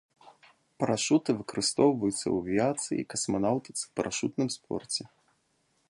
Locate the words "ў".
2.23-2.33